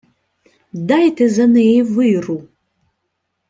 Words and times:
—Дайте 0.73 1.29
за 1.29 1.47
неї 1.47 1.83
виру... 1.83 2.47